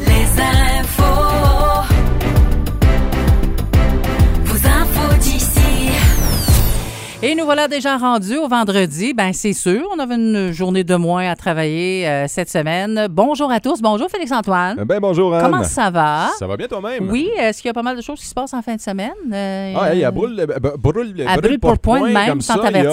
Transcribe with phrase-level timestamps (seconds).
[0.00, 1.84] Les infos.
[4.44, 5.60] Vos infos d'ici.
[7.22, 9.14] Et nous voilà déjà rendus au vendredi.
[9.14, 13.06] Ben c'est sûr, on avait une journée de moins à travailler euh, cette semaine.
[13.10, 13.80] Bonjour à tous.
[13.80, 14.84] Bonjour Félix-Antoine.
[14.84, 15.42] Ben bonjour Anne.
[15.42, 16.28] Comment ça va?
[16.38, 17.08] Ça va bien toi-même?
[17.10, 18.80] Oui, est-ce qu'il y a pas mal de choses qui se passent en fin de
[18.80, 19.12] semaine?
[19.32, 22.40] Euh, Ah, hey, à brûle, euh, b- brûle, À brûle pour point de même, comme
[22.42, 22.90] sans ça, il y a,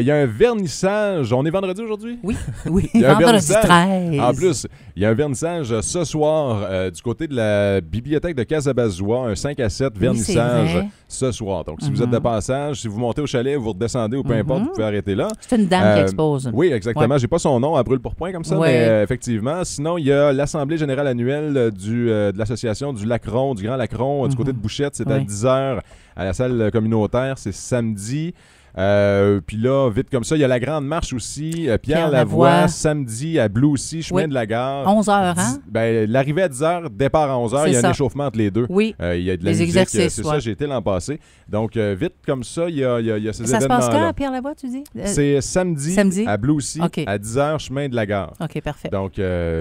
[0.00, 1.32] Il y a un vernissage.
[1.32, 2.18] On est vendredi aujourd'hui?
[2.22, 2.36] Oui,
[2.66, 3.64] oui, Il y a un vendredi vernissage.
[3.64, 4.20] 13.
[4.20, 7.80] En plus, il y a un vernissage euh, ce soir euh, du côté de la
[7.80, 11.64] bibliothèque de Casabazois, un 5 à 7 Oui, vernissage ce soir.
[11.64, 14.34] Donc, si vous êtes de passage, si vous montez au chalet, vous redescendez ou peu
[14.34, 15.28] importe, vous pouvez arrêter là.
[15.40, 16.50] C'est une dame qui Euh, expose.
[16.52, 17.18] Oui, exactement.
[17.18, 18.68] J'ai pas son nom à brûle pour point comme ça, Ouais.
[18.72, 19.64] mais euh, effectivement.
[19.64, 24.26] Sinon, il y a l'Assemblée générale annuelle du, de l'Association du Lacron, du Grand Lacron,
[24.28, 24.94] du côté de Bouchette.
[24.96, 25.24] C'est à Oui.
[25.24, 25.80] 10h
[26.16, 27.38] à la salle communautaire.
[27.38, 28.34] C'est samedi.
[28.76, 31.68] Euh, puis là, vite comme ça, il y a la grande marche aussi.
[31.68, 32.68] euh, Pierre, Pierre Lavoie, Lavoie.
[32.68, 34.28] samedi à Blue aussi, chemin Oui.
[34.28, 34.86] de la gare.
[34.86, 35.58] 11 heures, hein?
[35.66, 37.62] Ben, L'arrivée à 10h, départ à 11h.
[37.64, 37.88] C'est Il y a ça.
[37.88, 38.66] un échauffement entre les deux.
[38.68, 38.94] Oui.
[39.00, 39.68] Euh, il y a de la Les musique.
[39.76, 40.32] exercices, C'est ouais.
[40.34, 41.18] ça, j'ai été l'an passé.
[41.48, 43.46] Donc, euh, vite comme ça, il y a, il y a- il y a ces
[43.46, 44.84] Ça se passe quand, à Pierre Lavoie, tu dis?
[45.04, 46.24] C'est samedi, samedi?
[46.26, 48.34] à Blue aussi, à 10h, chemin de la gare.
[48.40, 48.88] OK, parfait.
[48.90, 49.14] Donc,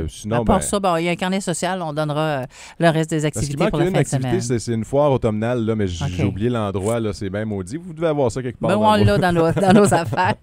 [0.09, 2.43] sinon, à part ben, ça, bon, il y a un carnet social, on donnera
[2.79, 4.41] le reste des parce activités manque pour la une fin de semaine.
[4.59, 7.77] c'est une foire automnale, là, mais j'ai oublié l'endroit, c'est bien maudit.
[7.77, 8.69] Vous devez avoir ça quelque part.
[8.69, 10.35] Ben, l'a dans nos, dans nos affaires.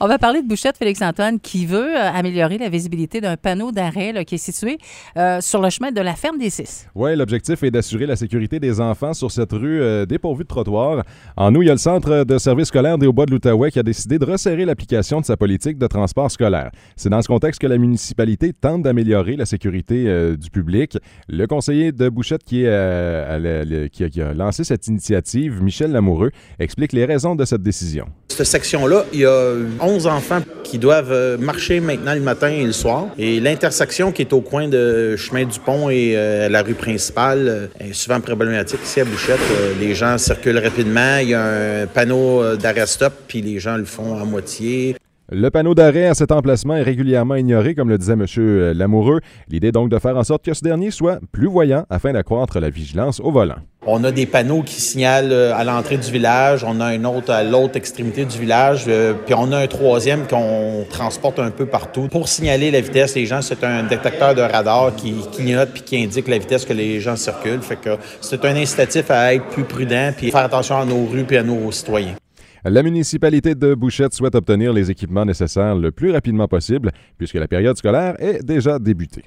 [0.00, 4.24] On va parler de Bouchette Félix-Antoine qui veut euh, améliorer la visibilité d'un panneau d'arrêt
[4.24, 4.78] qui est situé
[5.16, 6.86] euh, sur le chemin de la ferme des Six.
[6.94, 11.04] Oui, l'objectif est d'assurer la sécurité des enfants sur cette rue euh, dépourvue de trottoir.
[11.36, 13.78] En nous, il y a le Centre de services scolaires des Hauts-Bois de l'Outaouais qui
[13.78, 16.70] a décidé de resserrer l'application de sa politique de transport scolaire.
[16.96, 20.96] C'est dans ce contexte que la municipalité tente d'améliorer la sécurité euh, du public.
[21.28, 24.86] Le conseiller de Bouchette qui, est, à la- le- qui a, qui a lancé cette
[24.86, 27.89] initiative, Michel Lamoureux, explique les raisons de cette décision.
[28.28, 32.64] Cette section-là, il y a 11 enfants qui doivent euh, marcher maintenant le matin et
[32.64, 33.08] le soir.
[33.18, 37.48] Et l'intersection qui est au coin de Chemin du Pont et euh, la rue principale
[37.48, 39.40] euh, est souvent problématique ici à Bouchette.
[39.80, 44.18] Les gens circulent rapidement, il y a un panneau d'arrêt-stop, puis les gens le font
[44.18, 44.94] à moitié.
[45.32, 48.26] Le panneau d'arrêt à cet emplacement est régulièrement ignoré, comme le disait M.
[48.72, 49.20] Lamoureux.
[49.48, 52.68] L'idée donc de faire en sorte que ce dernier soit plus voyant afin d'accroître la
[52.68, 53.54] vigilance au volant.
[53.86, 57.32] On a des panneaux qui signalent euh, à l'entrée du village, on a un autre
[57.32, 61.64] à l'autre extrémité du village, euh, puis on a un troisième qu'on transporte un peu
[61.64, 62.08] partout.
[62.08, 66.02] Pour signaler la vitesse, les gens, c'est un détecteur de radar qui clignote puis qui
[66.02, 67.62] indique la vitesse que les gens circulent.
[67.62, 71.24] Fait que c'est un incitatif à être plus prudent puis faire attention à nos rues
[71.24, 72.16] puis à nos citoyens.
[72.64, 77.48] La municipalité de Bouchette souhaite obtenir les équipements nécessaires le plus rapidement possible, puisque la
[77.48, 79.24] période scolaire est déjà débutée.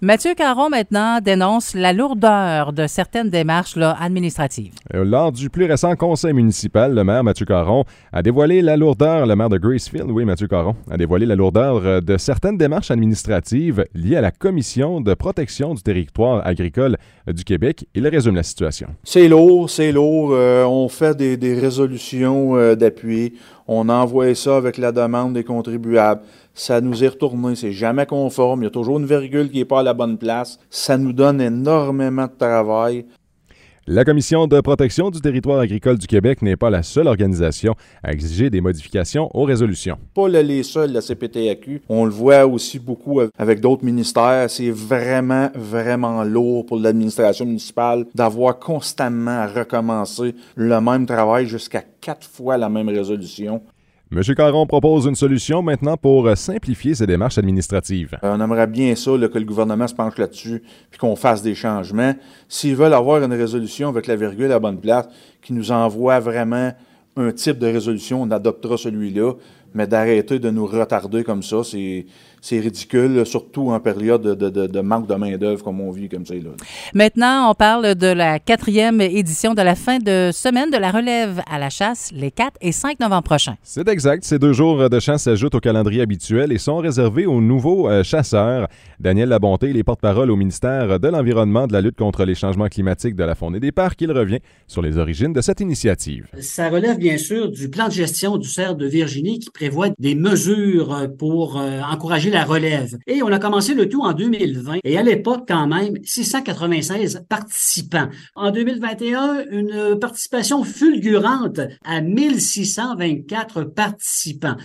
[0.00, 4.72] Mathieu Caron, maintenant, dénonce la lourdeur de certaines démarches là, administratives.
[4.94, 9.26] Euh, Lors du plus récent conseil municipal, le maire Mathieu Caron a dévoilé la lourdeur,
[9.26, 12.90] le maire de Gracefield, oui, Mathieu Caron, a dévoilé la lourdeur euh, de certaines démarches
[12.90, 16.96] administratives liées à la Commission de protection du territoire agricole
[17.28, 17.86] euh, du Québec.
[17.94, 18.88] Il résume la situation.
[19.04, 20.30] C'est lourd, c'est lourd.
[20.32, 23.34] Euh, on fait des, des résolutions euh, d'appui.
[23.66, 26.22] On envoie ça avec la demande des contribuables.
[26.52, 27.56] Ça nous est retourné.
[27.56, 28.62] C'est jamais conforme.
[28.62, 30.58] Il y a toujours une virgule qui n'est pas à la bonne place.
[30.70, 33.06] Ça nous donne énormément de travail.
[33.86, 38.12] La Commission de protection du territoire agricole du Québec n'est pas la seule organisation à
[38.12, 39.98] exiger des modifications aux résolutions.
[40.14, 41.82] Pas le- les seuls, la CPTAQ.
[41.90, 44.48] On le voit aussi beaucoup avec d'autres ministères.
[44.48, 51.82] C'est vraiment, vraiment lourd pour l'administration municipale d'avoir constamment à recommencer le même travail jusqu'à
[52.00, 53.60] quatre fois la même résolution.
[54.16, 54.22] M.
[54.36, 58.16] Caron propose une solution maintenant pour euh, simplifier ces démarches administratives.
[58.22, 61.56] Euh, On aimerait bien ça, que le gouvernement se penche là-dessus, puis qu'on fasse des
[61.56, 62.14] changements.
[62.48, 65.08] S'ils veulent avoir une résolution avec la virgule à la bonne place,
[65.42, 66.72] qui nous envoie vraiment
[67.16, 69.32] un type de résolution, on adoptera celui-là.
[69.74, 72.06] Mais d'arrêter de nous retarder comme ça, c'est
[72.40, 76.26] c'est ridicule, surtout en période de, de- de- manque de main-d'œuvre comme on vit comme
[76.26, 76.34] ça.
[76.34, 76.50] Là.
[76.92, 81.40] Maintenant, on parle de la quatrième édition de la fin de semaine de la relève
[81.50, 83.56] à la chasse les 4 et 5 novembre prochains.
[83.62, 84.24] C'est exact.
[84.24, 88.02] Ces deux jours de chasse s'ajoutent au calendrier habituel et sont réservés aux nouveaux euh,
[88.04, 88.68] chasseurs.
[89.00, 93.16] Daniel Labonté, les porte-parole au ministère de l'Environnement, de la lutte contre les changements climatiques,
[93.16, 96.26] de la faune et des parcs, il revient sur les origines de cette initiative.
[96.40, 99.48] Ça relève bien sûr du plan de gestion du cerf de Virginie qui
[99.98, 102.98] des mesures euh, pour euh, encourager la relève.
[103.06, 108.08] Et on a commencé le tout en 2020 et à l'époque quand même 696 participants.
[108.34, 114.56] En 2021, une participation fulgurante à 1624 participants.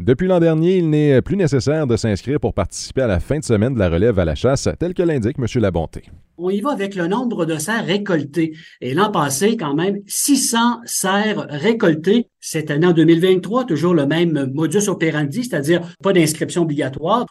[0.00, 3.44] Depuis l'an dernier, il n'est plus nécessaire de s'inscrire pour participer à la fin de
[3.44, 5.44] semaine de la relève à la chasse, tel que l'indique M.
[5.60, 6.04] Labonté.
[6.38, 8.56] On y va avec le nombre de cerfs récoltés.
[8.80, 12.28] Et l'an passé, quand même, 600 cerfs récoltés.
[12.40, 17.26] Cette année, en 2023, toujours le même modus operandi, c'est-à-dire pas d'inscription obligatoire.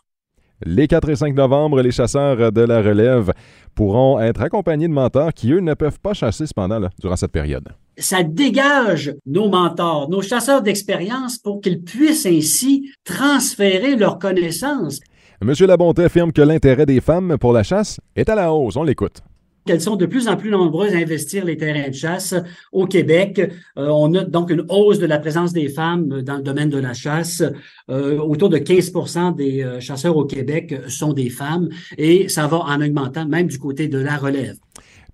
[0.64, 3.34] Les 4 et 5 novembre, les chasseurs de la relève
[3.74, 7.32] pourront être accompagnés de mentors qui, eux, ne peuvent pas chasser cependant là, durant cette
[7.32, 7.70] période.
[8.00, 15.00] Ça dégage nos mentors, nos chasseurs d'expérience pour qu'ils puissent ainsi transférer leurs connaissances.
[15.42, 15.54] M.
[15.62, 18.76] Labonté affirme que l'intérêt des femmes pour la chasse est à la hausse.
[18.76, 19.22] On l'écoute
[19.70, 22.34] qu'elles sont de plus en plus nombreuses à investir les terrains de chasse
[22.72, 23.40] au Québec.
[23.78, 26.80] Euh, on note donc une hausse de la présence des femmes dans le domaine de
[26.80, 27.44] la chasse.
[27.88, 28.92] Euh, autour de 15
[29.36, 31.70] des euh, chasseurs au Québec sont des femmes
[32.00, 34.58] et ça va en augmentant même du côté de la relève.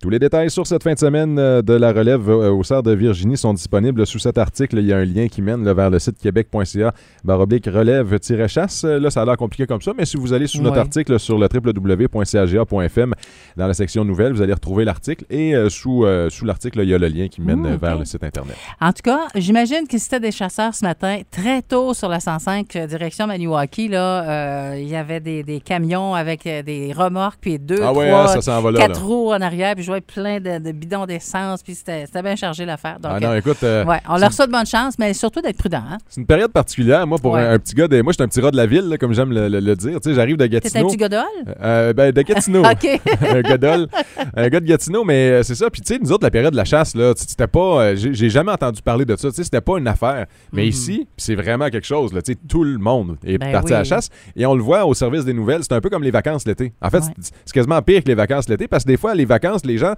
[0.02, 2.82] Tous les détails sur cette fin de semaine euh, de la relève euh, au Cerf
[2.82, 4.76] de Virginie sont disponibles sous cet article.
[4.78, 6.92] Il y a un lien qui mène vers le site québec.ca
[7.24, 8.84] baroblique relève-chasse.
[8.84, 10.80] Là, ça a l'air compliqué comme ça, mais si vous allez sous notre Ouais.
[10.82, 13.14] article sur le www.caga.fm
[13.56, 16.90] dans la section nouvelles, vous allez retrouver l'article et euh, sous, euh, sous l'article, il
[16.90, 18.54] y a le lien qui mène Mmh, euh, vers le site Internet.
[18.82, 22.76] En tout cas, j'imagine que c'était des chasseurs ce matin, très tôt sur la 105,
[22.76, 27.38] euh, direction Maniwaki, là, euh, il y avait des, des camions avec euh, des remorques,
[27.40, 29.06] puis deux, Ah ouais, trois, hein, ça quatre là.
[29.06, 32.98] roues en arrière, puis voyais plein de, de bidons d'essence, puis c'était bien chargé l'affaire.
[33.04, 35.82] Ah non, écoute, euh, euh, ouais, on leur souhaite bonne chance, mais surtout d'être prudent.
[35.90, 35.98] Hein?
[36.08, 37.06] c'est une période particulière.
[37.06, 37.40] Moi, pour Ouais.
[37.42, 38.98] un, un petit gars, de, moi, je suis un petit rat de la ville, là,
[38.98, 40.00] comme j'aime le, le- le dire.
[40.00, 40.86] Tu sais, j'arrive de T'es un Gatineau.
[40.88, 41.24] petit godol?
[41.62, 42.62] Euh, ben, de Gatineau.
[42.64, 43.00] OK.
[43.30, 43.88] un godol,
[44.36, 45.70] un gars de Gatineau, mais c'est ça.
[45.70, 48.52] Puis tu sais, nous autres, la période de la chasse, là, c'était pas, j'ai jamais
[48.52, 49.28] entendu parler de ça.
[49.28, 50.26] Tu sais, c'était pas une affaire.
[50.52, 50.68] Mais Mhm.
[50.68, 52.12] ici, c'est vraiment quelque chose.
[52.12, 54.62] Là, tu sais, tout le monde est Ben parti à la chasse et on le
[54.62, 55.62] voit au service des nouvelles.
[55.62, 56.72] C'est un peu comme les vacances l'été.
[56.80, 57.12] En fait, Ouais.
[57.20, 59.94] c'est quasiment pire que les vacances l'été parce que des fois, les vacances, les gens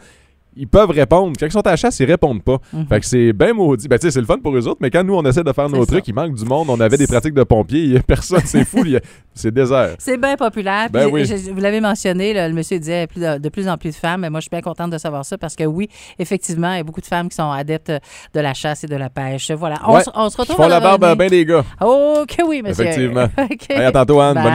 [0.61, 1.35] ils peuvent répondre.
[1.39, 2.57] Quand ils sont à la chasse, ils répondent pas.
[2.89, 3.87] Fait que c'est bien maudit.
[3.87, 5.53] Ben, tu sais, c'est le fun pour eux autres, mais quand nous, on essaie de
[5.53, 5.93] faire nos ça.
[5.93, 6.69] trucs, il manque du monde.
[6.69, 8.99] On avait des pratiques de pompiers, il y a personne, c'est fou, a-
[9.35, 9.95] c'est désert.
[10.01, 10.89] C'est bien populaire.
[10.91, 11.27] Ben oui.
[11.27, 13.95] je- vous l'avez mentionné, là, le monsieur disait plus de, de plus en plus de
[13.95, 15.89] femmes, mais moi, je suis bien contente de savoir ça parce que oui,
[16.19, 17.93] effectivement, il y a beaucoup de femmes qui sont adeptes
[18.35, 19.53] de la chasse et de la pêche.
[19.53, 19.77] Voilà.
[19.87, 20.03] On, Ouais.
[20.03, 21.63] se- on se Ils retrouve font la barbe à bien des gars.
[21.81, 22.83] Oh, que oui, monsieur.
[22.85, 23.27] Effectivement.
[23.39, 23.67] OK.
[23.71, 24.35] Hey, à tantôt, Anne.
[24.35, 24.43] Bye.
[24.43, 24.53] Bonne